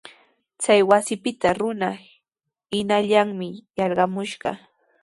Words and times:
Chay 0.63 0.81
wasipita 0.89 1.49
runa 1.59 1.89
hinallanmi 2.73 3.49
yarqamushqa. 3.77 4.49